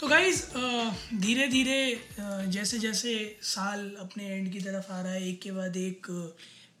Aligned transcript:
तो 0.00 0.06
गाइज़ 0.06 0.42
धीरे 1.20 1.46
धीरे 1.48 1.78
जैसे 2.46 2.78
जैसे 2.78 3.12
साल 3.42 3.80
अपने 4.00 4.24
एंड 4.24 4.52
की 4.52 4.60
तरफ़ 4.60 4.92
आ 4.92 5.00
रहा 5.00 5.12
है, 5.12 5.28
एक 5.28 5.40
के 5.42 5.52
बाद 5.52 5.76
एक 5.76 6.06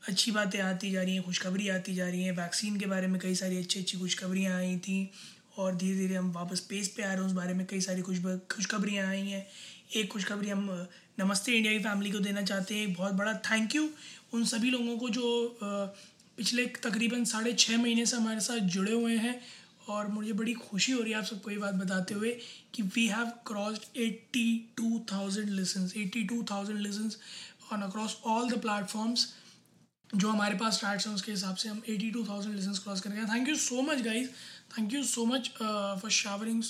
अच्छी 0.08 0.30
बातें 0.30 0.60
आती 0.60 0.90
जा 0.90 1.02
रही 1.02 1.14
हैं, 1.14 1.22
खुशखबरी 1.24 1.68
आती 1.68 1.94
जा 1.94 2.08
रही 2.08 2.22
हैं। 2.22 2.32
वैक्सीन 2.32 2.78
के 2.80 2.86
बारे 2.86 3.06
में 3.06 3.20
कई 3.20 3.34
सारी 3.34 3.58
अच्छी 3.58 3.80
अच्छी 3.80 3.98
खुशखबरियाँ 3.98 4.56
आई 4.58 4.76
थी 4.78 5.10
और 5.58 5.74
धीरे 5.76 5.98
धीरे 5.98 6.14
हम 6.14 6.30
वापस 6.32 6.60
पेज 6.70 6.88
पे 6.88 7.02
आ 7.02 7.06
रहे 7.06 7.16
हैं, 7.16 7.22
उस 7.22 7.32
बारे 7.32 7.54
में 7.54 7.66
कई 7.66 7.80
सारी 7.80 8.02
खुश 8.02 8.20
खुशखबरियाँ 8.52 9.08
आई 9.08 9.26
हैं। 9.28 9.46
एक 9.96 10.08
खुशखबरी 10.12 10.48
हम, 10.48 10.70
नमस्ते 11.20 11.52
इंडिया 11.52 11.72
की 11.72 11.84
फैमिली 11.84 12.10
को 12.10 12.18
देना 12.20 12.42
चाहते 12.42 12.74
हैं, 12.74 12.86
एक 12.86 12.94
बहुत 12.94 13.14
बड़ा 13.14 13.34
थैंक 13.50 13.74
यू 13.74 13.88
उन 14.34 14.44
सभी 14.46 14.70
लोगों 14.70 14.96
को 14.98 15.08
जो 15.10 15.56
पिछले 16.38 16.66
तकरीबन 16.82 17.24
साढ़े 17.26 17.52
छः 17.52 17.76
महीने 17.76 18.04
से 18.06 18.16
हमारे 18.16 18.40
साथ 18.40 18.58
जुड़े 18.70 18.92
हुए 18.92 19.16
हैं। 19.18 19.40
और 19.88 20.08
मुझे 20.08 20.32
बड़ी 20.32 20.54
खुशी 20.54 20.92
हो 20.92 21.02
रही 21.02 21.12
है 21.12 21.18
आप 21.18 21.24
सबको 21.24 21.50
ये 21.50 21.58
बात 21.58 21.74
बताते 21.74 22.14
हुए 22.14 22.38
कि 22.74 22.82
we 22.82 23.06
have 23.06 23.26
crossed 23.26 23.96
eighty 23.96 24.74
two 24.76 25.06
thousand 25.12 25.48
listens 25.48 25.96
eighty 25.96 26.24
two 26.24 26.42
thousand 26.50 26.80
listens 26.80 27.18
on 27.72 27.82
across 27.82 28.18
all 28.26 28.50
the 28.50 28.58
platforms 28.58 29.34
जो 30.16 30.28
हमारे 30.28 30.58
पास 30.58 30.74
स्टार्ट 30.74 31.06
हैं 31.06 31.14
उसके 31.14 31.32
हिसाब 31.32 31.56
से 31.56 31.68
हम 31.68 31.82
eighty 31.88 32.10
two 32.10 32.24
thousand 32.24 32.56
listens 32.56 32.78
cross 32.78 33.00
करेंगे 33.00 33.34
thank 33.34 33.48
you 33.48 33.56
so 33.56 33.82
much 33.82 34.00
guys 34.00 34.28
thank 34.78 34.94
you 34.94 35.04
so 35.04 35.24
much 35.24 35.48
for 36.02 36.10
showering 36.10 36.62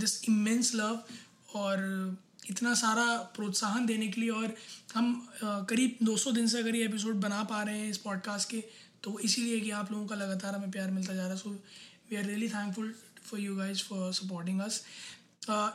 this 0.00 0.24
immense 0.24 0.74
love 0.74 1.04
और 1.54 1.78
इतना 2.50 2.74
सारा 2.74 3.16
प्रोत्साहन 3.16 3.86
देने 3.86 4.08
के 4.08 4.20
लिए 4.20 4.30
और 4.30 4.54
हम 4.94 5.28
uh, 5.36 5.40
करीब 5.44 5.98
200 6.06 6.34
दिन 6.34 6.46
से 6.46 6.58
अगर 6.58 6.76
ये 6.76 6.84
एपिसोड 6.84 7.14
बना 7.14 7.44
पा 7.44 7.62
रहे 7.62 7.78
हैं 7.78 7.90
इस 7.90 7.98
पॉडकास्ट 7.98 8.50
के 8.50 8.64
तो 9.02 9.18
इसीलिए 9.18 9.60
कि 9.60 9.70
आप 9.70 9.92
लोगों 9.92 10.06
का 10.06 10.16
लगातार 10.16 10.54
हमें 10.54 10.70
प्यार 10.70 10.90
मिलता 10.90 11.14
जा 11.14 11.22
रहा 11.22 11.30
है। 11.30 11.36
So 11.36 11.62
we 12.10 12.16
are 12.16 12.24
really 12.24 12.48
thankful 12.48 12.94
for 13.24 13.40
you 13.40 13.56
guys 13.56 13.82
for 13.84 14.12
supporting 14.12 14.60
us 14.60 14.84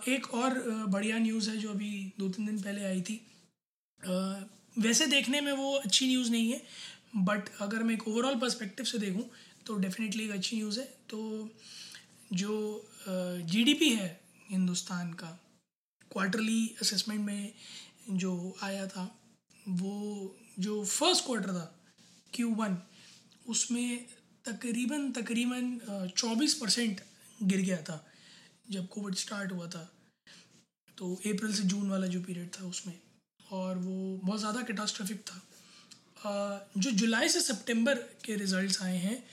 एक 0.09 0.33
और 0.33 0.51
uh, 0.51 0.91
बढ़िया 0.93 1.17
न्यूज़ 1.19 1.49
है 1.49 1.57
जो 1.57 1.69
अभी 1.69 1.91
दो 2.19 2.27
तीन 2.29 2.45
दिन 2.45 2.61
पहले 2.61 2.83
आई 2.85 3.01
थी। 3.01 3.15
अ, 4.01 4.11
वैसे 4.77 5.05
देखने 5.07 5.41
में 5.41 5.51
वो 5.51 5.71
अच्छी 5.75 6.07
न्यूज़ 6.07 6.31
नहीं 6.31 6.51
है 6.51 6.61
बट 7.25 7.49
अगर 7.61 7.83
मैं 7.83 7.93
एक 7.93 8.07
ओवरऑल 8.07 8.39
पर्सपेक्टिव 8.39 8.85
से 8.85 8.97
देखूँ 8.99 9.23
तो 9.65 9.75
डेफिनेटली 9.77 10.23
एक 10.23 10.31
अच्छी 10.31 10.57
न्यूज़ 10.57 10.79
है। 10.79 10.85
तो 11.09 11.49
जो 12.33 12.53
जीडीपी 13.07 13.89
है 13.89 14.09
हिंदुस्तान 14.49 15.13
का 15.13 15.29
क्वार्टरली 16.11 16.75
असेसमेंट 16.81 17.21
में 17.21 17.53
जो 18.09 18.33
आया 18.63 18.87
था 18.87 19.03
वो 19.67 19.93
जो 20.59 20.83
फ़र्स्ट 20.85 21.25
क्वार्टर 21.25 21.51
था 21.51 21.65
क्यू 22.33 22.49
वन 22.55 22.77
उसमें 23.47 24.05
तकरीबन 24.45 25.11
तकरीबन 25.11 26.11
चौबीस 26.17 26.53
परसेंट 26.53 27.01
गिर 27.39 27.61
गया 27.61 27.81
था 27.83 28.05
जब 28.71 28.87
कोविड 28.89 29.15
स्टार्ट 29.17 29.51
हुआ 29.51 29.67
था। 29.67 29.89
तो 30.97 31.13
अप्रैल 31.27 31.53
से 31.53 31.63
जून 31.65 31.89
वाला 31.89 32.07
जो 32.07 32.21
पीरियड 32.21 32.49
था 32.51 32.65
उसमें, 32.65 32.93
और 33.39 33.77
वो 33.77 34.19
बहुत 34.23 34.39
ज़्यादा 34.39 34.61
कैटास्ट्रफिक 34.63 35.21
था। 35.21 35.41
जो 36.77 36.91
जुलाई 36.93 37.29
से 37.29 37.41
सितंबर 37.41 37.95
के 38.25 38.35
रिजल्ट्स 38.35 38.81
आए 38.81 38.97
हैं, 38.97 39.23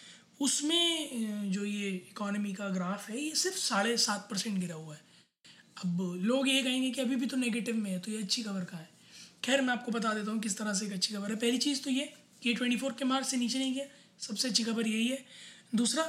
उसमें 0.40 1.50
जो 1.52 1.64
ये 1.64 1.90
इकोनॉमी 1.90 2.52
का 2.54 2.68
ग्राफ 2.70 3.08
है, 3.10 3.20
ये 3.20 3.34
सिर्फ़ 3.36 3.58
साढ़े 3.58 3.96
सात 3.98 4.26
परसेंट 4.30 4.58
गिरा 4.58 4.74
हुआ 4.74 4.94
है। 4.94 5.00
अब 5.76 6.00
लोग 6.22 6.48
ये 6.48 6.62
कहेंगे 6.62 6.90
कि 6.90 7.00
अभी 7.00 7.16
भी 7.16 7.26
तो 7.26 7.36
नेगेटिव 7.36 7.76
में 7.76 7.90
है 7.90 7.98
तो 7.98 8.10
ये 8.12 8.22
अच्छी 8.22 8.42
खबर 8.42 8.64
कहाँ 8.64 8.80
है? 8.80 8.88
खैर, 9.44 9.60
मैं 9.60 9.72
आपको 9.72 9.92
बता 9.92 10.12
देता 10.14 10.30
हूँ 10.30 10.40
किस 10.40 10.58
तरह 10.58 10.74
से 10.74 10.86
एक 10.86 10.92
अच्छी 10.92 11.14
खबर 11.14 11.30
है। 11.30 11.36
पहली 11.38 11.58
चीज़ 11.60 11.82
तो 11.82 11.90
ये 11.90 12.12
कि 12.42 12.54
ट्वेंटी 12.54 12.76
फोर 12.76 12.92
के 12.92 13.04
मार्च 13.04 13.26
से 13.26 13.36
नीचे 13.36 13.58
नहीं 13.58 13.74
गया। 13.74 13.84
सबसे 14.20 14.48
अच्छी 14.48 14.64
खबर 14.64 14.86
यही 14.86 15.06
है। 15.06 15.24
दूसरा, 15.74 16.04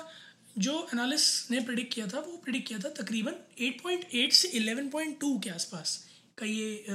जो 0.57 0.87
एनालिस्ट 0.93 1.51
ने 1.51 1.59
प्रिडिक्ट 1.61 1.93
किया 1.93 2.07
था, 2.07 2.19
वो 2.19 2.37
प्रिडिक्ट 2.43 2.67
किया 2.67 2.79
था 2.79 2.89
तकरीबन 2.97 3.35
8.8 3.61 4.33
से 4.33 4.47
11.2 4.49 5.39
के 5.43 5.49
आसपास 5.49 5.97
का 6.37 6.45
ये 6.45 6.85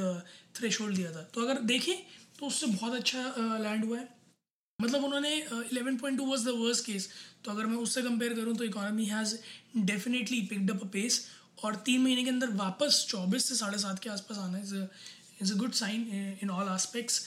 थ्रेश 0.56 0.80
दिया 0.82 1.10
था। 1.12 1.22
तो 1.34 1.42
अगर 1.42 1.60
देखें 1.64 1.96
तो 2.38 2.46
उससे 2.46 2.66
बहुत 2.66 2.94
अच्छा 2.94 3.58
लैंड 3.60 3.84
हुआ 3.84 3.98
है। 3.98 4.08
मतलब 4.78 5.04
उन्होंने 5.04 5.34
eleven 5.36 5.96
point 5.96 6.18
two 6.18 6.24
was 6.26 6.44
the 6.46 6.52
worst 6.56 6.84
case 6.86 7.08
तो 7.44 7.50
अगर 7.50 7.66
मैं 7.66 7.76
उससे 7.76 8.02
कंपेयर 8.02 8.34
करूँ 8.34 8.56
तो 8.56 8.64
economy 8.64 9.04
has 9.06 9.34
definitely 9.76 10.40
picked 10.42 10.70
up 10.70 10.84
pace 10.92 11.26
और 11.64 11.76
तीन 11.86 12.00
महीने 12.02 12.24
के 12.24 12.30
अंदर 12.30 12.50
वापस 12.56 13.04
चौबीस 13.08 13.48
से 13.48 13.54
साढ़े 13.54 13.78
सात 13.78 13.98
के 13.98 14.10
आसपास 14.10 14.38
आना 14.38 14.58
is 14.58 14.74
is 15.42 15.52
a 15.52 15.56
good 15.56 15.72
sign 15.72 16.36
in 16.42 16.50
all 16.50 16.68
aspects 16.68 17.26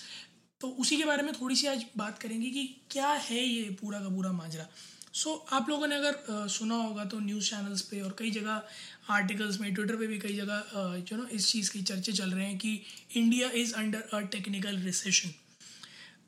तो 0.61 0.67
उसी 0.79 0.97
के 0.97 1.05
बारे 1.05 1.23
में 1.23 1.33
थोड़ी 1.33 1.55
सी 1.55 1.67
आज 1.67 1.85
बात 1.97 2.19
करेंगे 2.19 2.49
कि 2.49 2.63
क्या 2.91 3.07
है 3.27 3.43
ये 3.43 3.69
पूरा 3.81 3.99
का 3.99 4.09
पूरा 4.09 4.31
माजरा। 4.31 4.67
सो 5.13 5.29
so, 5.29 5.53
आप 5.53 5.69
लोगों 5.69 5.87
ने 5.87 5.95
अगर 5.95 6.47
सुना 6.49 6.75
होगा 6.75 7.05
तो 7.05 7.19
न्यूज़ 7.19 7.49
चैनल्स 7.49 7.81
पे 7.81 8.01
और 8.01 8.15
कई 8.19 8.31
जगह 8.31 8.61
आर्टिकल्स 9.09 9.59
में 9.61 9.73
ट्विटर 9.73 9.95
पे 9.95 10.07
भी 10.07 10.19
कई 10.19 10.35
जगह 10.35 10.99
जो 11.07 11.17
नो 11.17 11.25
इस 11.27 11.47
चीज़ 11.47 11.71
की 11.71 11.81
चर्चे 11.81 12.11
चल 12.11 12.31
रहे 12.31 12.45
हैं 12.45 12.57
कि 12.57 12.79
India 13.15 13.49
is 13.51 13.73
under 13.73 14.01
a 14.13 14.19
technical 14.31 14.77
recession 14.79 15.29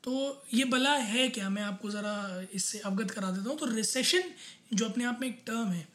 तो 0.04 0.42
ये 0.54 0.64
भला 0.64 0.92
है 0.92 1.28
क्या? 1.28 1.48
मैं 1.48 1.62
आपको 1.62 1.90
ज़रा 1.90 2.46
इससे 2.54 2.78
अवगत 2.80 3.10
करा 3.10 3.30
देता 3.30 3.50
हूँ। 3.50 3.58
तो 3.58 3.66
रिसेशन 3.66 4.24
जो 4.74 4.84
अपने 4.84 5.04
आप 5.04 5.20
में 5.20 5.28
एक 5.28 5.42
टर्म 5.46 5.68
है 5.68 5.86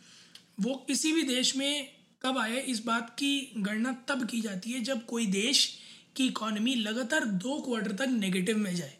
वो 0.61 0.75
किसी 0.87 1.11
भी 1.13 1.23
देश 1.23 1.55
में 1.55 1.89
कब 2.21 2.37
आया 2.37 2.61
इस 2.67 2.83
बात 2.85 3.09
की 3.19 3.51
गणना 3.57 3.91
तब 4.07 4.25
की 4.27 4.41
जाती 4.41 4.71
है 4.71 4.79
जब 4.83 5.05
कोई 5.05 5.25
देश 5.27 5.69
की 6.15 6.27
इकॉनमी 6.27 6.75
लगातार 6.75 7.25
दो 7.43 7.59
क्वार्टर 7.61 7.91
तक 7.95 8.09
नेगेटिव 8.09 8.57
में 8.57 8.75
जाए। 8.75 8.95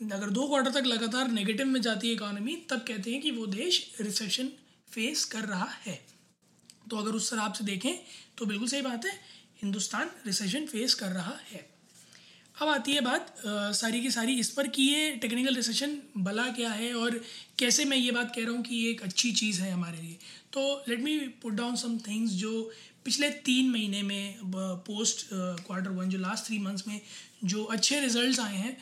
अगर 0.00 0.30
दो 0.30 0.46
क्वार्टर 0.48 0.70
तक 0.70 0.86
लगातार 0.86 1.28
नेगेटिव 1.30 1.66
में 1.66 1.80
जाती 1.82 2.08
है 2.08 2.14
इकॉनमी 2.14 2.56
तब 2.70 2.84
कहते 2.88 3.12
हैं 3.12 3.20
कि 3.22 3.30
वो 3.30 3.46
देश 3.46 3.80
रिसेशन 4.00 4.48
फेस 4.88 5.24
कर 5.24 5.44
रहा 5.44 5.68
है। 5.86 6.00
तो 6.90 6.96
अगर 6.96 7.10
उस 7.10 7.30
तरह 7.30 7.52
से 7.58 7.64
देखें 7.64 7.94
तो 8.38 8.46
बिल्कुल 8.46 8.68
सही 8.68 8.82
बात 8.82 9.06
है 9.06 9.12
हिंदुस्तान 9.62 10.10
रिसेशन 10.26 10.66
फेस 10.66 10.94
कर 10.94 11.08
रहा 11.08 11.38
है। 11.52 11.64
अब 12.56 12.68
आती 12.68 12.92
है 12.92 13.00
बात 13.00 13.34
अ, 13.38 13.72
सारी 13.72 14.00
की 14.00 14.10
सारी 14.10 14.38
इस 14.40 14.50
पर 14.50 14.68
कि 14.68 14.82
ये 14.82 15.10
टेक्निकल 15.12 15.54
रिसेशन 15.54 15.96
भला 16.18 16.46
क्या 16.50 16.70
है 16.70 16.92
और 16.94 17.20
कैसे 17.58 17.84
मैं 17.84 17.96
ये 17.96 18.10
बात 18.10 18.34
कह 18.36 18.44
रहा 18.44 18.52
हूँ 18.52 18.62
कि 18.62 18.74
ये 18.76 18.90
एक 18.90 19.02
अच्छी 19.02 19.32
चीज़ 19.32 19.60
है 19.62 19.70
हमारे 19.72 20.02
लिए। 20.02 20.16
तो 20.52 20.84
let 20.88 21.00
me 21.00 21.18
put 21.42 21.52
down 21.52 21.76
some 21.76 21.98
things 21.98 22.32
जो 22.32 22.70
पिछले 23.06 23.28
तीन 23.46 23.70
महीने 23.70 24.02
में 24.02 24.38
पोस्ट 24.86 25.26
क्वार्टर 25.32 25.90
वन 25.90 26.08
जो 26.10 26.18
लास्ट 26.18 26.46
थ्री 26.46 26.58
मंथ्स 26.58 26.86
में 26.88 27.00
जो 27.44 27.64
अच्छे 27.64 28.00
रिजल्ट्स 28.00 28.40
आए 28.40 28.56
हैं, 28.56 28.76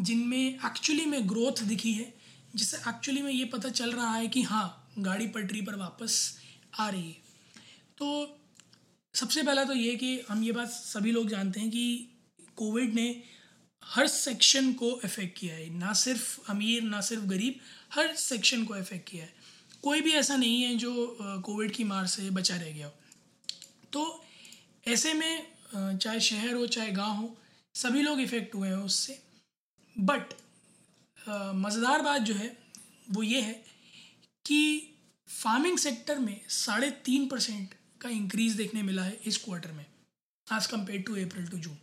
जिनमें 0.00 0.48
एक्चुअली 0.48 1.04
में 1.06 1.28
ग्रोथ 1.28 1.62
दिखी 1.62 1.92
है, 1.92 2.12
जिससे 2.56 2.76
एक्चुअली 2.88 3.22
में 3.22 3.32
ये 3.32 3.44
पता 3.44 3.68
चल 3.70 3.92
रहा 3.92 4.14
है 4.14 4.26
कि 4.28 4.42
हाँ 4.42 4.66
गाड़ी 4.98 5.26
पटरी 5.28 5.60
पर 5.62 5.76
वापस 5.76 6.18
आ 6.78 6.88
रही 6.88 7.08
है। 7.08 7.16
तो 7.98 8.08
सबसे 9.14 9.42
पहला 9.42 9.64
तो 9.64 9.74
ये 9.74 9.94
कि 9.96 10.18
हम 10.28 10.42
ये 10.44 10.52
बात 10.52 10.70
सभी 10.70 11.12
लोग 11.12 11.28
जानते 11.28 11.60
हैं 11.60 11.70
कि 11.70 11.86
कोविड 12.56 12.94
ने 12.94 13.08
हर 13.82 14.06
सेक्शन 14.08 14.72
को 14.72 14.90
अफेक्ट 15.04 15.38
किया 15.38 15.54
है। 15.54 15.70
ना 15.78 15.92
सिर्फ़ 15.92 16.50
अमीर, 16.50 16.82
ना 16.82 17.00
सिर्फ़ 17.00 17.24
गरीब, 17.26 17.60
हर 17.92 18.14
सेक्शन 18.16 18.64
को 18.64 18.74
अफेक्ट 18.74 19.08
किया 19.08 19.24
है। 19.24 19.34
कोई 19.82 20.00
भी 20.00 20.12
ऐसा 20.14 20.36
नहीं 20.36 20.62
है 20.62 20.76
जो 20.76 21.16
कोविड 21.20 21.72
की 21.72 21.84
मार 21.84 22.06
से 22.06 22.30
बचा 22.30 22.56
रह 22.56 22.70
गया 22.70 22.86
हो। 22.86 22.92
तो 23.96 24.22
ऐसे 24.86 25.12
में 25.14 25.46
चाहे 25.74 26.20
शहर 26.20 26.54
हो, 26.54 26.66
चाहे 26.68 26.90
गाँव 26.92 27.16
हो, 27.16 27.36
सभी 27.74 28.02
लोग 28.02 28.20
इफ़ेक्ट 28.20 28.54
हुए 28.54 28.68
हैं 28.68 28.76
उससे। 28.76 29.18
बट 29.96 30.34
मज़ेदार 31.56 32.02
बात 32.02 32.22
जो 32.22 32.34
है, 32.34 32.56
वो 33.10 33.22
ये 33.22 33.40
है 33.40 33.52
कि 34.44 34.92
फ़ार्मिंग 35.28 35.78
सेक्टर 35.78 36.18
में 36.18 36.40
साढ़े 36.50 36.90
तीन 37.04 37.26
परसेंट 37.28 37.74
का 38.00 38.08
इंक्रीज़ 38.10 38.56
देखने 38.56 38.82
मिला 38.82 39.02
है 39.02 39.18
इस 39.26 39.36
क्वार्टर 39.44 39.72
में 39.72 39.84
as 40.46 40.68
compare 40.68 41.02
to 41.02 41.14
April 41.24 41.48
to 41.48 41.58
June 41.58 41.76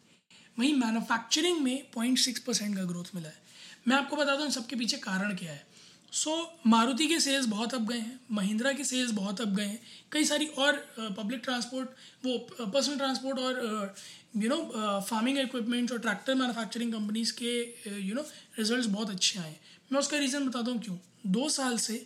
वहीं 0.58 0.74
मैन्युफैक्चरिंग 0.76 1.60
में 1.62 1.92
पॉइंट 1.94 2.18
सिक्स 2.20 2.42
परसेंट 2.42 2.76
का 2.76 2.84
ग्रोथ 2.84 3.16
मिला 3.16 3.30
है। 3.30 3.42
मैं 3.88 3.96
आपको 3.98 4.16
बताता 4.16 4.42
हूँ 4.42 4.52
सबके 4.52 4.76
पीछे 4.76 4.98
कारण 5.00 5.36
क्या 5.36 5.52
है। 5.52 5.66
सो 6.14 6.34
मारुति 6.68 7.08
के 7.08 7.20
सेल्स 7.20 7.46
बहुत 7.48 7.74
अप 7.74 7.82
गए 7.82 7.98
हैं 7.98 8.20
महिंद्रा 8.32 8.72
के 8.74 8.84
सेल्स 8.84 9.12
बहुत 9.12 9.42
अप 9.42 9.48
गए 9.50 9.66
हैं। 9.66 9.80
कई 10.12 10.26
सारी 10.26 10.46
और 10.46 10.76
पब्लिक 11.00 11.42
ट्रांसपोर्ट 11.44 12.26
वो 12.26 12.38
पर्सनल 12.62 12.98
ट्रांसपोर्ट 12.98 13.40
और 13.40 13.96
यू 14.38 14.50
नो 14.50 14.58
फ़ार्मिंग 15.02 15.40
इक्विपमेंट्स 15.40 15.94
और 15.94 16.00
ट्रैक्टर 16.00 16.36
मैन्युफैक्चरिंग 16.36 16.94
कंपनीज़ 16.94 17.34
के 17.42 17.54
यू 18.00 18.16
नो 18.16 18.22
रिजल्ट्स 18.60 18.88
बहुत 18.90 19.10
अच्छे 19.10 19.40
आए 19.40 19.56
मैं 19.92 20.00
उसका 20.00 20.18
रीज़न 20.18 20.48
बताता 20.48 20.72
हूँ 20.72 20.82
क्यों। 20.82 20.98
दो 21.28 21.50
साल 21.50 21.78
से 21.78 22.06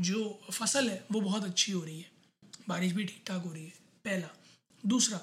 जो 0.00 0.40
फ़सल 0.50 0.88
है, 0.88 1.04
वो 1.12 1.20
बहुत 1.20 1.44
अच्छी 1.44 1.72
हो 1.72 1.84
रही 1.84 1.98
है। 1.98 2.10
बारिश 2.68 2.92
भी 2.92 3.04
ठीक 3.04 3.22
ठाक 3.26 3.42
हो 3.42 3.52
रही 3.52 3.64
है, 3.64 3.72
पहला। 4.04 4.28
दूसरा, 4.84 5.20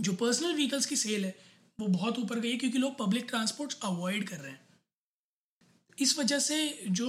जो 0.00 0.12
पर्सनल 0.14 0.54
व्हीकल्स 0.54 0.86
की 0.86 0.96
सेल 0.96 1.24
है, 1.24 1.34
वो 1.78 1.86
बहुत 1.88 2.18
ऊपर 2.18 2.38
गई 2.38 2.50
है 2.50 2.58
क्योंकि 2.58 2.78
लोग 2.78 2.96
पब्लिक 2.98 3.26
ट्रांसपोर्ट 3.28 3.74
अवॉइड 3.84 4.28
कर 4.28 4.36
रहे 4.36 4.50
हैं। 4.50 4.60
इस 5.98 6.18
वजह 6.18 6.38
से 6.38 6.56
जो 6.90 7.08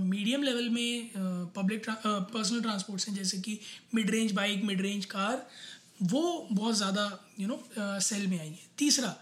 मीडियम 0.00 0.42
लेवल 0.42 0.68
में 0.70 1.10
पब्लिक 1.56 1.88
पर्सनल 1.88 2.60
ट्रांसपोर्ट्स 2.62 3.08
हैं, 3.08 3.14
जैसे 3.16 3.38
कि 3.38 3.58
mid 3.94 4.10
range 4.10 4.32
bike 4.32 4.64
mid 4.64 4.80
range 4.82 5.04
car 5.06 5.46
वो 6.04 6.48
बहुत 6.52 6.76
ज़्यादा 6.76 7.04
यू 7.40 7.48
नो 7.48 7.62
सेल 7.78 8.26
में 8.26 8.38
आई 8.38 8.48
है। 8.48 8.58
तीसरा 8.78 9.14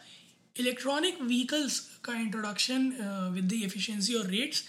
इलेक्ट्रॉनिक 0.56 1.20
व्हीकल्स 1.22 1.78
का 2.04 2.14
इंट्रोडक्शन 2.14 2.88
विद 3.34 3.44
द 3.44 3.62
एफिशिएंसी 3.64 4.14
और 4.14 4.26
रेट्स 4.28 4.62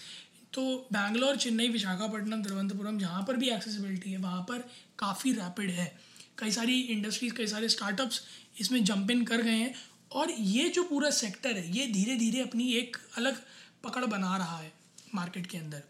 तो 0.52 0.62
बैंगलोर 0.92 1.36
चेन्नई 1.38 1.68
विशाखापट्टनम 1.68 2.42
तिरुवनंतपुरम 2.42 2.98
जहाँ 2.98 3.22
पर 3.28 3.36
भी 3.36 3.48
एक्सेसिबिलिटी 3.50 4.10
है, 4.10 4.18
वहाँ 4.18 4.42
पर 4.42 4.58
काफ़ी 4.98 5.32
रैपिड 5.32 5.70
है। 5.70 5.92
कई 6.38 6.50
सारी 6.52 6.80
इंडस्ट्रीज़ 6.82 7.34
कई 7.34 7.46
सारे 7.46 7.68
स्टार्टअप्स 7.68 8.20
इसमें 8.60 8.84
जंप 8.84 9.10
इन 9.10 9.24
कर 9.24 9.42
गए 9.42 9.54
हैं 9.54 9.74
और 10.12 10.30
ये 10.30 10.68
जो 10.70 10.82
पूरा 10.84 11.10
सेक्टर 11.12 11.56
है, 11.56 11.76
ये 11.76 11.86
धीरे 11.88 12.16
धीरे 12.16 12.40
अपनी 12.40 12.72
एक 12.74 12.96
अलग 13.16 13.42
पकड़ 13.84 14.04
बना 14.06 14.36
रहा 14.36 14.58
है 14.58 14.72
मार्केट 15.14 15.46
के 15.46 15.58
अंदर। 15.58 15.82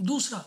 दूसरा, 0.00 0.38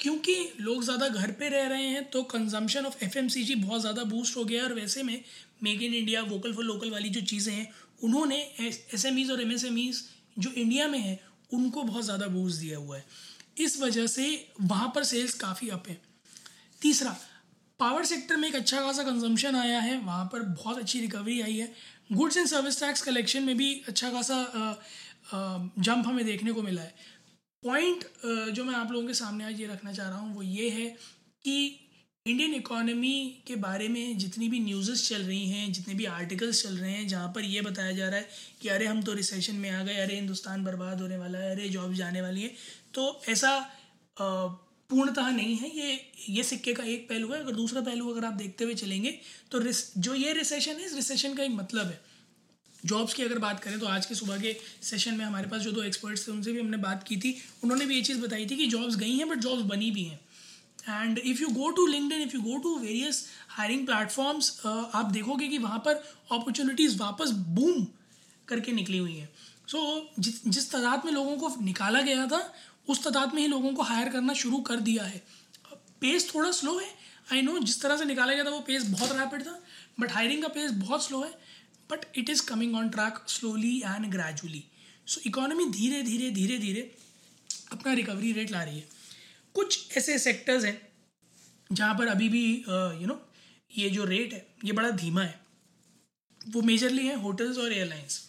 क्योंकि 0.00 0.34
लोग 0.60 0.82
ज़्यादा 0.84 1.08
घर 1.08 1.30
पे 1.32 1.48
रह 1.48 1.66
रहे 1.68 1.86
हैं 1.86 2.04
तो 2.10 2.22
कंजम्पशन 2.24 2.86
ऑफ़ 2.86 3.04
एफएमसीजी 3.04 3.54
बहुत 3.56 3.80
ज़्यादा 3.80 4.04
बूस्ट 4.06 4.36
हो 4.36 4.44
गया 4.44 4.62
और 4.64 4.72
वैसे 4.74 5.02
में 5.02 5.20
make 5.62 5.82
in 5.82 5.94
India 5.94 6.22
vocal 6.24 6.54
for 6.54 6.64
local 6.64 6.90
वाली 6.90 7.08
जो 7.10 7.20
चीज़ें 7.22 7.52
हैं, 7.54 7.68
उन्होंने 8.02 8.36
एस 8.60 9.06
और 9.30 9.42
एम 9.42 9.90
जो 10.38 10.50
इंडिया 10.50 10.86
में 10.88 10.98
है, 10.98 11.18
उनको 11.50 11.82
बहुत 11.82 12.04
ज़्यादा 12.04 12.26
बूस्ट 12.28 12.60
दिया 12.60 12.78
हुआ 12.78 12.96
है। 12.96 13.04
इस 13.58 13.80
वजह 13.80 14.06
से 14.06 14.24
वहाँ 14.62 14.90
पर 14.94 15.04
सेल्स 15.04 15.34
काफ़ी 15.36 15.68
अप 15.70 15.88
है। 15.88 16.00
तीसरा 16.82 17.16
पावर 17.80 18.04
सेक्टर 18.04 18.36
में 18.36 18.48
एक 18.48 18.54
अच्छा 18.56 18.80
खासा 18.80 19.02
कंजम्पशन 19.02 19.56
आया 19.56 19.80
है, 19.80 19.98
वहाँ 19.98 20.24
पर 20.32 20.42
बहुत 20.42 20.78
अच्छी 20.78 21.00
रिकवरी 21.00 21.40
आई 21.40 21.56
है। 21.56 21.72
Goods 22.12 22.36
and 22.36 22.46
service 22.46 22.80
tax 22.80 23.02
collection 23.02 23.42
में 23.42 23.56
भी 23.56 23.72
अच्छा 23.88 24.10
खासा 24.10 24.36
जंप 25.24 26.06
हमें 26.06 26.24
देखने 26.26 26.52
को 26.52 26.62
मिला 26.62 26.82
है। 26.82 26.94
पॉइंट 27.62 28.04
जो 28.50 28.64
मैं 28.64 28.74
आप 28.74 28.92
लोगों 28.92 29.06
के 29.06 29.14
सामने 29.14 29.44
आज 29.44 29.60
ये 29.60 29.66
रखना 29.66 29.92
चाह 29.92 30.08
रहा 30.08 30.18
हूँ, 30.18 30.34
वो 30.34 30.42
ये 30.42 30.68
है 30.70 30.86
कि 31.44 31.78
इंडियन 32.26 32.54
इकोनॉमी 32.54 33.42
के 33.46 33.56
बारे 33.58 33.86
में 33.88 34.18
जितनी 34.18 34.48
भी 34.48 34.58
न्यूज़ 34.60 34.90
चल 34.98 35.22
रही 35.22 35.48
हैं, 35.48 35.72
जितने 35.72 35.94
भी 35.94 36.04
आर्टिकल्स 36.06 36.62
चल 36.62 36.76
रहे 36.76 36.90
हैं, 36.92 37.06
जहाँ 37.08 37.28
पर 37.28 37.44
ये 37.44 37.60
बताया 37.62 37.92
जा 37.92 38.08
रहा 38.08 38.18
है 38.18 38.28
कि 38.60 38.68
अरे 38.68 38.86
हम 38.86 39.02
तो 39.02 39.12
रिसेशन 39.14 39.54
में 39.56 39.70
आ 39.70 39.82
गए, 39.84 39.96
अरे 39.96 40.14
हिंदुस्तान 40.14 40.64
बर्बाद 40.64 41.00
होने 41.00 41.16
वाला 41.16 41.38
है, 41.38 41.50
अरे 41.50 41.68
जॉब 41.68 41.94
जाने 41.94 42.22
वाली 42.22 42.42
है। 42.42 42.50
तो 42.94 43.20
ऐसा 43.28 43.58
पूर्णतः 44.16 45.30
नहीं 45.30 45.56
है। 45.56 45.70
ये 45.70 46.00
ये 46.30 46.42
सिक्के 46.44 46.72
का 46.74 46.84
एक 46.84 47.08
पहलू 47.08 47.28
है। 47.28 47.40
अगर 47.40 47.52
दूसरा 47.54 47.80
पहलू 47.82 48.10
अगर 48.10 48.24
आप 48.24 48.32
देखते 48.34 48.64
हुए 48.64 48.74
चलेंगे 48.76 49.10
तो 49.52 49.60
जो 49.98 50.14
ये 50.14 50.32
रिसेशन 50.34 50.72
है, 50.72 50.86
इस 50.86 50.94
रिसेशन 50.94 51.34
का 51.34 51.42
एक 51.42 51.50
मतलब 51.52 51.86
है। 51.86 52.00
जॉब्स 52.84 53.14
की 53.14 53.22
अगर 53.22 53.38
बात 53.38 53.60
करें 53.60 53.78
तो 53.78 53.86
आज 53.86 54.06
के 54.06 54.14
सुबह 54.14 54.38
के 54.38 54.56
सेशन 54.82 55.14
में 55.14 55.24
हमारे 55.24 55.48
पास 55.48 55.60
जो 55.60 55.72
दो 55.72 55.82
एक्सपर्ट्स 55.82 56.26
थे 56.28 56.32
उनसे 56.32 56.52
भी 56.52 56.60
हमने 56.60 56.76
बात 56.78 57.02
की 57.02 57.16
थी। 57.16 57.36
उन्होंने 57.64 57.86
भी 57.86 57.94
ये 57.94 58.02
चीज़ 58.02 58.20
बताई 58.20 58.46
थी 58.46 58.56
कि 58.56 58.66
जॉब्स 58.66 58.96
गई 58.96 59.16
हैं 59.16 59.28
बट 59.28 59.38
जॉब्स 59.38 59.62
बनी 59.64 59.90
भी 59.90 60.04
हैं। 60.04 60.20
And 61.02 61.18
if 61.18 61.40
you 61.42 61.48
go 61.50 61.70
to 61.70 61.86
linked 61.86 62.20
if 62.20 62.34
you 62.34 62.40
go 62.42 62.56
to 62.58 62.76
various 62.78 63.26
hiring 63.48 63.86
platforms 63.86 64.50
आप 64.66 65.10
देखोगे 65.12 65.48
कि 65.48 65.58
वहाँ 65.58 65.78
पर 65.78 65.94
अपॉर्चुनिटीज़ 66.32 66.98
वापस 66.98 67.30
बूम 67.30 67.86
करके 68.48 68.72
निकली 68.72 68.98
हुई 68.98 69.16
हैं। 69.16 69.28
सो 69.68 69.78
so, 69.78 70.22
जिस 70.22 70.46
जिस 70.46 70.70
तादाद 70.70 71.04
में 71.04 71.12
लोगों 71.12 71.36
को 71.36 71.54
निकाला 71.60 72.00
गया 72.00 72.26
था 72.26 72.40
उस 72.88 73.02
तादाद 73.04 73.34
में 73.34 73.40
ही 73.42 73.48
लोगों 73.48 73.72
को 73.72 73.82
हायर 73.82 74.08
करना 74.08 74.32
शुरू 74.34 74.58
कर 74.62 74.80
दिया 74.80 75.04
है। 75.04 75.22
पेस 76.00 76.34
थोड़ा 76.34 76.50
स्लो 76.52 76.78
है। 76.78 76.88
आई 77.32 77.42
नो 77.42 77.58
जिस 77.58 77.80
तरह 77.82 77.96
से 77.96 78.04
निकाला 78.04 78.32
गया 78.32 78.44
था 78.44 78.50
वो 78.50 78.60
पेस 78.60 78.86
बहुत 78.86 79.12
रैपिड 79.12 79.46
था 79.46 79.58
बट 80.00 80.12
हायरिंग 80.12 80.42
का 80.42 80.48
पेस 80.48 80.70
बहुत 80.72 81.04
स्लो 81.04 81.22
है। 81.22 81.30
But 81.90 82.04
it 82.18 82.30
is 82.30 82.42
coming 82.46 82.74
on 82.76 82.88
track 82.90 83.18
slowly 83.28 83.76
and 83.78 84.06
gradually 84.12 84.64
so 85.06 85.20
economy 85.26 85.64
धीरे 85.70 86.02
धीरे 86.02 86.30
धीरे 86.30 86.58
धीरे 86.58 86.90
अपना 87.72 87.92
रिकवरी 87.92 88.32
रेट 88.32 88.50
ला 88.50 88.62
रही 88.62 88.78
है। 88.78 88.88
कुछ 89.54 89.96
ऐसे 89.96 90.18
सेक्टर्स 90.18 90.64
हैं 90.64 90.80
जहाँ 91.70 91.94
पर 91.94 92.06
अभी 92.08 92.28
भी 92.28 92.44
यू 92.56 93.06
नो 93.06 93.20
ये 93.70 93.88
जो 93.90 94.04
रेट 94.04 94.32
है, 94.32 94.46
ये 94.64 94.72
बड़ा 94.72 94.90
धीमा 94.92 95.22
है। 95.22 95.40
वो 96.40 96.62
मेजरली 96.62 97.06
है 97.06 97.14
होटल्स 97.22 97.58
और 97.58 97.72
एयरलाइंस 97.72 98.20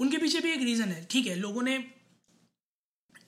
उनके 0.00 0.18
पीछे 0.18 0.40
भी 0.40 0.50
एक 0.50 0.62
रीज़न 0.62 0.88
है। 0.88 1.04
ठीक 1.10 1.26
है, 1.26 1.34
लोगों 1.36 1.62
ने 1.62 1.78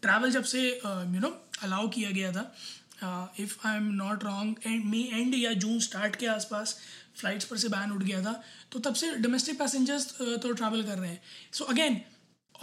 ट्रैवल 0.02 0.31
जब 0.31 0.44
से 0.44 0.69
यू 0.69 1.20
नो 1.20 1.29
अलाउ 1.62 1.88
किया 1.88 2.11
गया 2.11 2.32
था 2.32 3.34
if 3.40 3.56
I 3.67 3.76
am 3.76 3.90
not 3.94 4.25
wrong 4.25 4.56
and 4.67 4.84
May 4.84 5.02
and 5.12 5.34
या 5.34 5.52
जून 5.55 5.79
स्टार्ट 5.81 6.17
के 6.17 6.26
आसपास 6.29 6.79
फ्लाइट्स 7.16 7.44
पर 7.44 7.56
से 7.58 7.68
बैन 7.68 7.92
उठ 7.92 8.02
गया 8.02 8.20
था 8.22 8.32
तो 8.72 8.78
तब 8.80 8.94
से 8.94 9.10
डोमेस्टिक 9.22 9.58
पैसेंजर्स 9.58 10.06
तो 10.14 10.52
ट्रैवल 10.52 10.82
कर 10.82 10.98
रहे 10.98 11.10
हैं। 11.10 11.20
सो 11.52 11.64
अगेन 11.66 12.00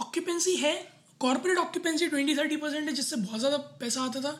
ऑक्यूपेंसी 0.00 0.54
है 0.56 0.74
corporate 1.20 1.58
occupancy 1.58 2.06
twenty 2.08 2.34
thirty 2.36 2.56
percent 2.56 2.88
है 2.88 2.94
जिससे 2.94 3.16
बहुत 3.18 3.40
ज़्यादा 3.40 3.56
पैसा 3.80 4.02
आता 4.02 4.20
था। 4.20 4.32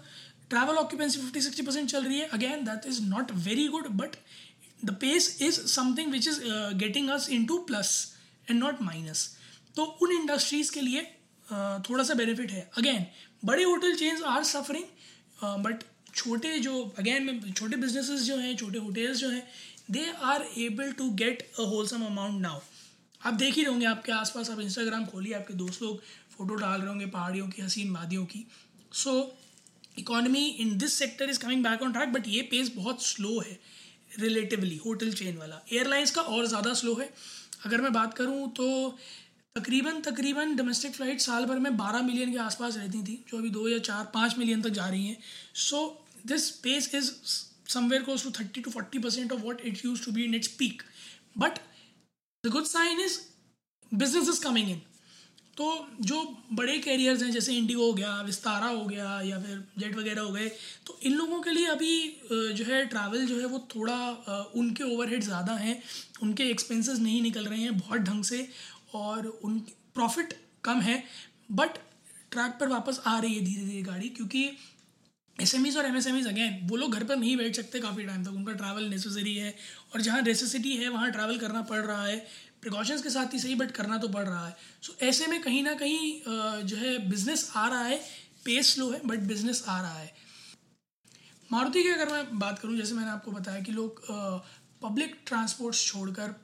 Travel 0.50 0.76
occupancy 0.76 1.18
fifty 1.18 1.40
sixty 1.40 1.62
percent 1.62 1.90
चल 1.90 2.04
रही 2.04 2.18
है। 2.18 2.28
Again 2.28 2.64
that 2.64 2.86
is 2.86 3.02
not 3.04 3.32
very 3.44 3.66
good 3.68 3.88
but 3.98 4.16
the 4.84 4.96
pace 5.00 5.36
is 5.42 5.60
something 5.68 6.12
which 6.12 6.28
is 6.28 6.40
getting 6.78 7.10
us 7.10 7.28
into 7.46 7.58
plus 7.64 7.92
and 8.48 8.58
not 8.60 8.82
minus 8.82 9.28
तो 9.76 9.84
उन 9.84 10.12
इंडस्ट्रीज़ 10.12 10.72
के 10.72 10.80
लिए 10.80 11.00
uh, 11.00 11.88
थोड़ा 11.88 12.04
सा 12.04 12.14
बेनिफिट 12.14 12.50
है। 12.50 12.68
अगेन 12.78 13.06
बड़े 13.44 13.64
hotel 13.64 13.94
chains 13.96 14.22
are 14.26 14.44
suffering 14.44 14.84
but 15.64 15.82
छोटे 16.14 16.58
जो 16.58 16.72
अगेन 16.98 17.52
छोटे 17.56 17.76
बिजनेसेस 17.76 18.20
जो 18.22 18.36
हैं 18.36 18.56
छोटे 18.56 18.78
होटल्स 18.78 19.18
जो 19.18 19.28
हैं 19.30 19.42
they 19.90 20.04
are 20.24 20.46
able 20.58 20.92
to 20.92 21.08
get 21.14 21.42
a 21.42 21.62
wholesome 21.64 22.04
amount 22.06 22.40
now 22.40 22.60
आप 23.20 23.34
देख 23.34 23.54
ही 23.54 23.62
रहोगे 23.62 23.86
आपके 23.86 24.12
आसपास, 24.12 24.50
आप 24.50 24.60
इंस्टाग्राम 24.60 25.04
खोलिए, 25.06 25.32
आपके 25.34 25.54
दोस्त 25.54 25.82
लोग 25.82 26.00
फ़ोटो 26.30 26.54
डाल 26.56 26.80
रहे 26.80 26.88
होंगे 26.88 27.06
पहाड़ियों 27.08 27.48
की, 27.48 27.62
हसीन 27.62 27.90
वादियों 27.92 28.24
की। 28.24 28.46
So 28.92 29.12
economy 29.98 30.46
in 30.60 30.76
this 30.78 30.92
sector 30.94 31.30
is 31.30 31.38
coming 31.38 31.64
back 31.64 31.82
on 31.82 31.92
track 31.92 32.12
but 32.12 32.28
ये 32.28 32.42
पेस 32.50 32.72
बहुत 32.76 33.04
स्लो 33.04 33.38
है 33.40 33.58
रिलेटिवली 34.18 34.76
होटल 34.76 35.12
चेन 35.12 35.36
वाला। 35.38 35.60
एयरलाइंस 35.72 36.10
का 36.10 36.22
और 36.22 36.46
ज़्यादा 36.46 36.74
स्लो 36.74 36.94
है। 36.94 37.10
अगर 37.66 37.80
मैं 37.80 37.92
बात 37.92 38.14
करूँ 38.14 38.48
तो 38.52 38.68
तकरीबन 39.56 40.00
तकरीबन 40.02 40.56
डोमेस्टिक 40.56 40.94
फ़्लाइट 40.94 41.20
साल 41.20 41.44
भर 41.44 41.58
में 41.58 41.70
12 41.76 42.02
मिलियन 42.02 42.32
के 42.32 42.38
आसपास 42.38 42.76
रहती 42.76 43.02
थी, 43.02 43.24
जो 43.28 43.38
अभी 43.38 43.50
दो 43.50 43.68
या 43.68 43.78
चार, 43.80 44.04
पाँच 44.14 44.38
मिलियन 44.38 44.62
तक 44.62 44.70
जा 44.70 44.88
रही 44.88 45.06
हैं। 45.06 45.18
So 45.60 45.86
this 46.26 46.50
pace 46.58 46.94
is 46.94 47.10
somewhere 47.72 48.04
close 48.04 48.22
to 48.26 48.36
30 48.36 48.62
to 48.62 48.76
40 48.76 49.02
percent 49.06 49.34
of 49.38 49.48
what 49.48 49.66
it 49.70 49.82
used 49.88 50.04
to 50.04 50.14
be 50.20 50.28
in 50.28 50.38
its 50.38 50.54
peak. 50.60 50.86
But 51.36 51.60
the 52.44 52.54
good 52.54 52.66
sign 52.68 53.00
is 53.00 53.18
business 53.92 54.36
is 54.36 54.40
coming 54.46 54.70
in. 54.76 54.86
तो 55.56 55.66
जो 56.00 56.18
बड़े 56.58 56.78
कैरियर्स 56.78 57.22
हैं, 57.22 57.30
जैसे 57.32 57.54
इंडिगो 57.54 57.86
हो 57.86 57.92
गया 57.94 58.20
विस्तारा 58.26 58.66
हो 58.66 58.84
गया, 58.84 59.20
या 59.22 59.38
फिर 59.40 59.58
जेट 59.78 59.96
वगैरह 59.96 60.20
हो 60.20 60.30
गए 60.32 60.48
तो 60.86 60.98
इन 61.02 61.14
लोगों 61.14 61.40
के 61.42 61.50
लिए 61.50 61.66
अभी 61.68 61.96
जो 62.30 62.64
है 62.64 62.84
ट्रैवल 62.86 63.26
जो 63.26 63.38
है 63.40 63.46
वो 63.46 63.58
थोड़ा 63.74 63.98
उनके 64.56 64.84
ओवरहेड 64.84 65.22
ज़्यादा 65.24 65.54
हैं, 65.54 65.82
उनके 66.22 66.48
एक्सपेंसेस 66.50 66.98
नहीं 66.98 67.20
निकल 67.22 67.46
रहे 67.46 67.60
हैं 67.60 67.76
बहुत 67.78 68.00
ढंग 68.00 68.24
से, 68.24 68.48
और 68.94 69.26
उन 69.26 69.58
प्रॉफिट 69.94 70.34
कम 70.64 70.80
है 70.80 71.02
बट 71.52 71.78
ट्रैक 72.32 72.56
पर 72.60 72.68
वापस 72.68 73.00
आ 73.06 73.18
रही 73.18 73.34
है 73.34 73.44
धीरे 73.44 73.64
धीरे 73.64 73.82
गाड़ी, 73.82 74.08
क्योंकि 74.08 74.50
एस 75.36 75.54
एम 75.54 75.66
और 75.78 75.86
M 75.86 75.96
S 75.96 76.06
M 76.06 76.16
Es 76.18 76.26
again 76.28 76.58
वो 76.68 76.76
लोग 76.76 76.94
घर 76.94 77.04
पर 77.04 77.16
नहीं 77.16 77.36
बैठ 77.36 77.56
सकते 77.56 77.80
काफ़ी 77.80 78.04
टाइम 78.06 78.24
तक। 78.24 78.30
उनका 78.30 78.52
ट्रैवल 78.54 78.84
नेसेसरी 78.88 79.34
है 79.36 79.54
और 79.94 80.00
जहाँ 80.00 80.20
नेसेसिटी 80.22 80.76
है 80.76 80.88
वहाँ 80.88 81.10
ट्रैवल 81.12 81.38
करना 81.38 81.62
पड़ 81.62 81.80
रहा 81.80 82.04
है। 82.06 82.16
प्रिकॉशंस 82.62 83.02
के 83.02 83.10
साथ 83.10 83.34
ही 83.34 83.38
सही 83.38 83.54
बट 83.54 83.70
करना 83.72 83.98
तो 83.98 84.08
पड़ 84.08 84.24
रहा 84.24 84.46
है। 84.46 84.56
सो 84.82 84.92
so, 84.92 85.00
ऐसे 85.00 85.26
में 85.26 85.40
कहीं 85.42 85.62
ना 85.62 85.74
कहीं 85.74 86.64
जो 86.64 86.76
है 86.76 86.98
बिज़नेस 87.10 87.50
आ 87.56 87.66
रहा 87.68 87.84
है। 87.84 88.00
पेस 88.44 88.74
स्लो 88.74 88.90
है 88.90 89.00
बट 89.06 89.18
बिज़नेस 89.28 89.64
आ 89.68 89.80
रहा 89.80 89.98
है। 89.98 90.12
मारुति 91.50 91.82
की 91.82 91.88
अगर 91.88 92.12
मैं 92.12 92.38
बात 92.38 92.58
करूँ 92.58 92.76
जैसे 92.76 92.94
मैंने 92.94 93.10
आपको 93.10 93.30
बताया 93.30 93.60
कि 93.60 93.72
लोग 93.72 94.04
पब्लिक 94.82 95.16
ट्रांसपोर्ट्स 95.26 95.84
छोड़कर 95.86 96.34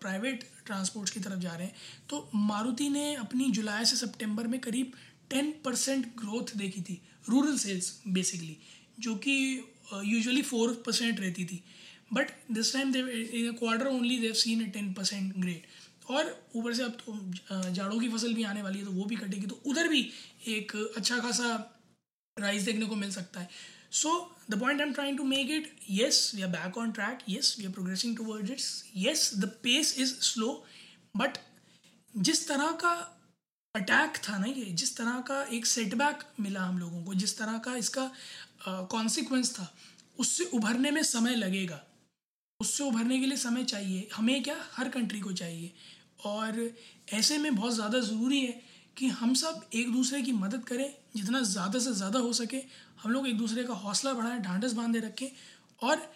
प्राइवेट 0.00 0.44
ट्रांसपोर्ट्स 0.66 1.12
की 1.12 1.20
तरफ़ 1.20 1.40
जा 1.40 1.54
रहे 1.54 1.66
हैं 1.66 1.74
तो 2.10 2.28
मारुति 2.34 2.88
ने 2.88 3.14
अपनी 3.16 3.50
जुलाई 3.50 3.84
से 3.84 3.96
सितंबर 3.96 4.46
में 4.46 4.60
करीब 4.60 4.92
टेन 5.30 5.52
परसेंट 5.64 6.06
ग्रोथ 6.16 6.56
देखी 6.56 6.80
थी। 6.82 7.00
रूरल 7.28 7.56
सेल्स 7.58 7.92
बेसिकली 8.08 8.56
जो 9.00 9.14
कि 9.26 9.36
यूजुअली 10.04 10.42
फोर 10.42 10.72
परसेंट 10.86 11.20
रहती 11.20 11.44
थी. 11.44 11.62
But 12.12 12.30
this 12.52 12.72
time 12.72 12.92
they 12.92 12.98
in 13.38 13.52
quarter 13.58 13.86
only 13.86 14.18
they've 14.18 14.32
seen 14.40 14.62
a 14.62 14.66
ten 14.74 14.92
percent 14.94 15.32
grade 15.36 15.62
और 16.10 16.34
ऊपर 16.56 16.74
से 16.74 16.82
अब 16.82 16.98
तो 17.06 17.70
जाड़ों 17.70 17.98
की 18.00 18.08
फ़सल 18.08 18.34
भी 18.34 18.42
आने 18.44 18.62
वाली 18.62 18.78
है 18.78 18.84
तो 18.84 18.90
वो 18.92 19.04
भी 19.04 19.16
कटेगी 19.16 19.46
तो 19.46 19.60
उधर 19.66 19.88
भी 19.88 20.00
एक 20.48 20.74
अच्छा 20.96 21.18
खासा 21.18 21.54
राइस 22.36 22.62
देखने 22.62 22.86
को 22.86 22.96
मिल 22.96 23.10
सकता 23.10 23.40
है. 23.40 23.48
So 23.92 24.10
the 24.50 24.58
point 24.60 24.80
I 24.80 24.86
am 24.86 24.92
trying 24.94 25.16
to 25.18 25.24
make 25.24 25.50
it 25.50 25.70
yes 25.90 26.30
we 26.34 26.42
are 26.42 26.48
back 26.50 26.78
on 26.78 26.90
track 26.92 27.18
yes 27.28 27.54
we 27.58 27.64
are 27.66 27.72
progressing 27.72 28.16
towards 28.16 28.50
its 28.50 28.84
yes 28.96 29.30
the 29.34 29.50
pace 29.62 29.94
is 29.98 30.14
slow 30.22 30.52
but 31.16 31.38
जिस 32.14 32.46
तरह 32.48 32.70
का 32.80 32.94
अटैक 33.76 34.16
था 34.18 34.38
ना 34.38 34.46
ये, 34.46 34.64
जिस 34.64 34.96
तरह 34.96 35.20
का 35.28 35.42
एक 35.52 35.66
सेटबैक 35.66 36.22
मिला 36.40 36.60
हम 36.62 36.78
लोगों 36.78 37.02
को, 37.04 37.14
जिस 37.14 37.36
तरह 37.38 37.58
का 37.58 37.74
इसका 37.76 38.10
कॉन्सिक्वेंस 38.90 39.52
था, 39.54 39.72
उससे 40.18 40.44
उभरने 40.54 40.90
में 40.90 41.02
समय 41.04 41.34
लगेगा। 41.36 41.82
उससे 42.60 42.84
उभरने 42.84 43.18
के 43.20 43.26
लिए 43.26 43.36
समय 43.38 43.64
चाहिए, 43.64 44.08
हमें 44.14 44.42
क्या? 44.42 44.56
हर 44.72 44.88
कंट्री 44.88 45.20
को 45.20 45.32
चाहिए। 45.32 45.72
और 46.24 46.70
ऐसे 47.12 47.38
में 47.38 47.54
बहुत 47.54 47.74
ज़्यादा 47.74 47.98
ज़रूरी 48.00 48.40
है 48.40 48.60
कि 48.96 49.08
हम 49.10 49.34
सब 49.34 49.64
एक 49.74 49.92
दूसरे 49.92 50.20
की 50.22 50.32
मदद 50.34 50.64
करें, 50.64 50.90
जितना 51.16 51.40
ज़्यादा 51.44 51.78
से 51.78 51.92
ज़्यादा 51.94 52.18
हो 52.18 52.32
सके, 52.32 52.62
हम 53.02 53.10
लोग 53.10 53.28
एक 53.28 53.36
दूसरे 53.38 53.64
का 53.64 53.74
हौसला 53.74 54.12
बढ़ाएँ, 54.12 54.40
ढांढस 54.40 54.72
बांधे 54.72 54.98
रखें, 55.00 55.28
और 55.80 56.10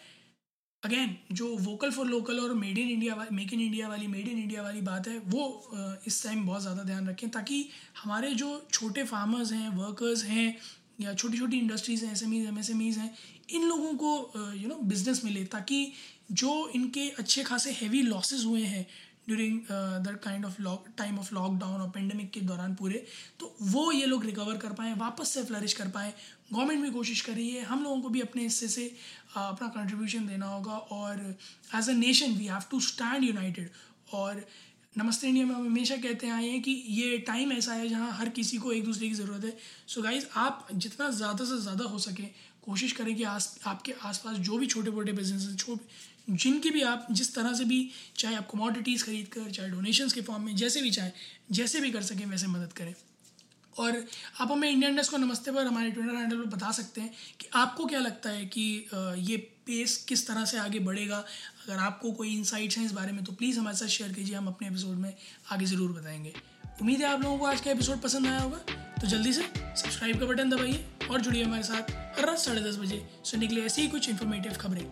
अगेन 0.83 1.17
जो 1.33 1.47
वोकल 1.59 1.91
फॉर 1.91 2.07
लोकल 2.07 2.39
और 2.41 2.53
made 2.55 2.79
in 2.79 2.89
India 2.89 3.27
make 3.33 3.53
in 3.53 3.61
India 3.61 3.89
वाली 3.89 4.07
मेड 4.07 4.29
इन 4.29 4.39
इंडिया 4.39 4.63
वाली 4.63 4.81
बात 4.81 5.09
है, 5.09 5.19
वो 5.19 6.01
इस 6.07 6.23
टाइम 6.25 6.47
बहुत 6.47 6.63
ज़्यादा 6.63 6.83
ध्यान 6.83 7.09
रखें 7.09 7.29
ताकि 7.31 7.67
हमारे 8.03 8.31
जो 8.35 8.49
छोटे 8.73 9.05
फार्मर्स 9.05 9.53
हैं 9.53 9.69
वर्कर्स 9.77 10.25
हैं, 10.25 10.57
या 11.01 11.13
छोटी 11.15 11.39
छोटी 11.39 11.59
इंडस्ट्रीज़ 11.59 12.05
हैं 12.05 12.13
S 12.13 12.23
M 12.23 12.35
M 12.35 12.59
S 12.59 12.71
M 12.71 12.83
Es 12.83 12.99
हैं, 12.99 13.15
इन 13.51 13.65
लोगों 13.65 13.93
को 13.95 14.53
यू 14.55 14.69
नो 14.69 14.79
बिज़नेस 14.85 15.25
मिले 15.25 15.45
ताकि 15.53 15.93
जो 16.33 16.69
इनके 16.75 17.09
अच्छे 17.19 17.43
खासे 17.45 17.71
हैवी 17.73 18.03
लॉसेस 18.03 18.45
हुए 18.45 18.63
हैं 18.65 18.87
during 19.27 19.61
the 20.05 20.19
kind 20.25 20.45
of 20.45 20.61
lock 20.63 20.85
time 20.99 21.19
of 21.19 21.35
lockdown 21.35 21.81
और 21.81 21.91
पेंडेमिक 21.91 22.31
के 22.31 22.41
दौरान 22.43 22.75
पूरे 22.75 23.05
तो 23.41 23.55
वो 23.63 23.91
ये 23.93 24.07
लोग 24.07 24.25
रिकवर 24.25 24.57
कर 24.57 24.73
पाएँ, 24.73 24.95
वापस 24.97 25.29
से 25.29 25.43
फ्लरिश 25.45 25.73
कर 25.73 25.89
पाएँ 25.89 26.13
गवर्नमेंट 26.53 26.83
भी 26.83 26.91
कोशिश 26.91 27.21
कर 27.21 27.33
रही 27.33 27.51
है। 27.51 27.63
हम 27.65 27.83
लोगों 27.85 28.01
को 28.01 28.09
भी 28.09 28.21
अपने 28.21 28.43
हिस्से 28.43 28.69
से 28.69 28.87
अपना 29.37 29.69
कंट्रीब्यूशन 29.69 30.27
देना 30.27 30.47
होगा 30.47 30.77
और 30.93 31.21
as 31.77 31.89
a 31.89 31.93
nation 31.95 32.35
we 32.35 32.47
have 32.47 32.63
to 32.71 32.81
stand 32.81 33.25
united 33.25 33.71
और 34.15 34.45
नमस्ते 34.95 35.29
इंडिया 35.29 35.47
में 35.47 35.55
हम 35.55 35.67
हमेशा 35.67 35.97
कहते 35.97 36.29
आए 36.29 36.47
हैं 36.47 36.61
कि 36.63 36.71
ये 36.91 37.19
टाइम 37.27 37.53
ऐसा 37.53 37.73
है 37.73 37.89
जहाँ 37.89 38.11
हर 38.13 38.29
किसी 38.39 38.59
को 38.59 38.73
एक 38.73 38.85
दूसरे 38.85 39.09
की 39.09 39.15
ज़रूरत 39.15 39.45
है। 39.45 39.57
सो 39.87 40.01
so 40.01 40.05
गाइज़ 40.05 40.27
आप 40.37 40.67
जितना 40.75 41.11
ज़्यादा 41.11 41.45
से 41.45 41.61
ज़्यादा 41.63 41.85
हो 41.85 41.99
सके, 41.99 42.23
कोशिश 42.63 42.93
करें 42.93 43.15
कि 43.17 43.23
आस, 43.25 43.59
आपके 43.67 43.93
आसपास 44.05 44.37
जो 44.39 44.59
भी 44.59 44.67
छोटे 44.67 44.91
मोटे 44.91 45.13
बिज़नेस 45.13 45.69
हैं 45.69 45.79
जिनकी 46.33 46.71
भी 46.71 46.83
आप 46.83 47.07
जिस 47.11 47.35
तरह 47.35 47.53
से 47.55 47.65
भी 47.65 47.79
चाहे 48.17 48.35
आप 48.37 48.49
कमोडिटीज़ 48.51 49.05
खरीद 49.05 49.29
कर 49.29 49.51
चाहे 49.51 49.71
डोनेशंस 49.71 50.13
के 50.13 50.21
फॉर्म 50.23 50.43
में, 50.43 50.55
जैसे 50.57 50.83
भी 50.83 50.91
चाहे, 50.91 51.11
जैसे 51.51 51.81
भी 51.81 51.91
कर 51.91 52.03
सकें, 52.03 52.25
वैसे 52.27 52.47
मदद 52.47 52.73
करें। 52.73 52.95
और 53.81 53.97
आप 54.41 54.51
हमें 54.53 54.69
इंडियन 54.71 54.97
डेस्क 54.97 55.11
को 55.11 55.17
नमस्ते 55.19 55.51
पर 55.51 55.67
हमारे 55.67 55.91
ट्विटर 55.91 56.15
हैंडल 56.15 56.37
पर 56.37 56.57
बता 56.57 56.71
सकते 56.73 57.01
हैं 57.01 57.11
कि 57.41 57.49
आपको 57.55 57.87
क्या 57.87 58.01
लगता 58.01 58.31
है 58.31 58.45
कि 58.47 58.65
ये 59.21 59.37
पेस 59.67 59.97
किस 60.09 60.27
तरह 60.27 60.45
से 60.45 60.59
आगे 60.59 60.79
बढ़ेगा? 60.81 61.17
अगर 61.17 61.79
आपको 61.79 62.13
कोई 62.13 62.35
इंसाइट्स 62.37 62.79
हैं 62.79 62.85
इस 62.87 62.93
बारे 62.93 63.13
में 63.13 63.25
तो 63.25 63.33
प्लीज़ 63.33 63.59
हमारे 63.59 63.77
साथ 63.77 63.89
शेयर 63.89 64.13
कीजिए, 64.13 64.35
हम 64.37 64.47
अपने 64.47 64.69
एपिसोड 64.69 64.97
में 64.97 65.15
आगे 65.53 65.67
ज़रूर 65.67 65.93
बताएँगे। 65.93 66.35
उम्मीद 66.81 67.01
है 67.01 67.07
आप 67.07 67.23
लोगों 67.23 67.39
को 67.39 67.47
आज 67.47 67.61
का 67.61 67.71
एपिसोड 67.71 68.01
पसंद 68.01 68.27
आया 68.27 68.39
होगा। 68.39 68.59
तो 69.01 69.07
जल्दी 69.07 69.33
से 69.33 69.43
सब्सक्राइब 69.43 70.21
का 70.21 70.27
बटन 70.27 70.51
दबाइए 70.51 70.85
और 71.11 71.21
जुड़िए 71.21 71.45
हमारे 71.45 71.63
साथ 71.63 71.91
हर 72.19 72.27
रात 72.27 72.39
साढ़े 72.39 72.61
दस 72.61 72.77
बजे 72.77 73.03
सुनने 73.25 73.47
के 73.47 73.55
लिए 73.55 73.65
ऐसी 73.65 73.83
ही 73.83 73.89
कुछ 73.89 74.09
इन्फॉर्मेटिव 74.09 74.57
खबरें। 74.61 74.85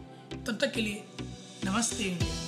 तब 0.45 0.59
तक 0.61 0.73
के 0.73 0.81
लिए 0.81 1.05
नमस्ते 1.65 2.05
इंडिया 2.05 2.48